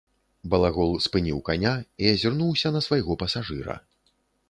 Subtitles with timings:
[0.53, 3.81] Балагол спыніў каня і азірнуўся на свайго пасажыра.